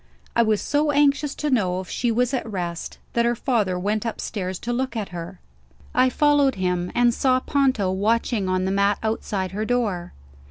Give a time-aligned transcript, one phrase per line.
[0.35, 4.03] I was so anxious to know if she was at rest, that her father went
[4.03, 5.39] upstairs to look at her.
[5.93, 10.13] I followed him and saw Ponto watching on the mat outside her door.